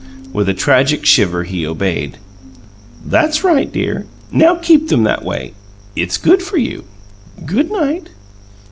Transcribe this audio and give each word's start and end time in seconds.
With 0.33 0.49
a 0.49 0.55
tragic 0.55 1.05
shiver 1.05 1.43
he 1.43 1.63
obeyed. 1.63 2.17
"THAT'S 3.05 3.43
right, 3.43 3.71
dear! 3.71 4.07
Now, 4.31 4.55
keep 4.55 4.87
them 4.87 5.03
that 5.03 5.23
way. 5.23 5.53
It's 5.95 6.17
good 6.17 6.41
for 6.41 6.57
you. 6.57 6.85
Good 7.45 7.69
night." 7.69 8.09